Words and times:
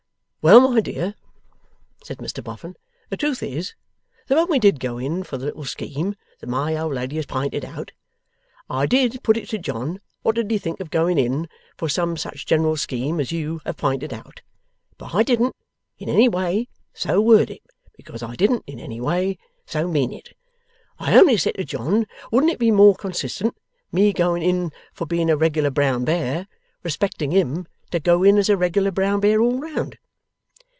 'Well, 0.43 0.59
my 0.71 0.79
dear,' 0.81 1.13
said 2.03 2.17
Mr 2.17 2.43
Boffin, 2.43 2.75
'the 3.11 3.17
truth 3.17 3.43
is, 3.43 3.75
that 4.25 4.33
when 4.35 4.49
we 4.49 4.57
did 4.57 4.79
go 4.79 4.97
in 4.97 5.21
for 5.21 5.37
the 5.37 5.45
little 5.45 5.65
scheme 5.65 6.15
that 6.39 6.47
my 6.49 6.75
old 6.75 6.95
lady 6.95 7.17
has 7.17 7.27
pinted 7.27 7.63
out, 7.63 7.91
I 8.67 8.87
did 8.87 9.21
put 9.21 9.37
it 9.37 9.49
to 9.49 9.59
John, 9.59 10.01
what 10.23 10.33
did 10.33 10.49
he 10.49 10.57
think 10.57 10.79
of 10.79 10.89
going 10.89 11.19
in 11.19 11.47
for 11.77 11.87
some 11.87 12.17
such 12.17 12.47
general 12.47 12.75
scheme 12.75 13.19
as 13.19 13.31
YOU 13.31 13.61
have 13.67 13.77
pinted 13.77 14.11
out? 14.11 14.41
But 14.97 15.13
I 15.13 15.21
didn't 15.21 15.55
in 15.99 16.09
any 16.09 16.27
way 16.27 16.69
so 16.91 17.21
word 17.21 17.51
it, 17.51 17.61
because 17.95 18.23
I 18.23 18.35
didn't 18.35 18.63
in 18.65 18.79
any 18.79 18.99
way 18.99 19.37
so 19.67 19.87
mean 19.87 20.11
it. 20.11 20.35
I 20.97 21.15
only 21.17 21.37
said 21.37 21.53
to 21.53 21.63
John, 21.65 22.07
wouldn't 22.31 22.51
it 22.51 22.57
be 22.57 22.71
more 22.71 22.95
consistent, 22.95 23.55
me 23.91 24.11
going 24.11 24.41
in 24.41 24.71
for 24.91 25.05
being 25.05 25.29
a 25.29 25.37
reg'lar 25.37 25.69
brown 25.69 26.03
bear 26.03 26.47
respecting 26.81 27.29
him, 27.29 27.67
to 27.91 27.99
go 27.99 28.23
in 28.23 28.39
as 28.39 28.49
a 28.49 28.57
reg'lar 28.57 28.89
brown 28.89 29.19
bear 29.19 29.39
all 29.39 29.59
round? 29.59 29.99